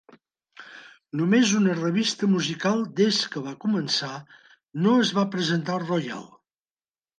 Només 1.19 1.51
una 1.59 1.75
revista 1.79 2.29
musical 2.31 2.81
des 3.01 3.21
que 3.35 3.45
va 3.49 3.55
començar 3.67 4.11
no 4.89 4.97
es 5.05 5.15
va 5.21 5.29
representar 5.31 5.79
al 5.79 5.89
Royal. 5.95 6.29